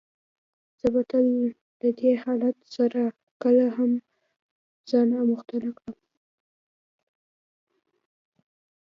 زه 0.79 0.87
به 0.93 1.01
له 1.81 1.89
دې 1.99 2.11
حالت 2.23 2.57
سره 2.75 3.01
کله 3.43 3.65
هم 3.77 3.91
ځان 4.89 5.07
آموخته 5.21 5.55
نه 5.65 5.71
کړم. 5.77 5.97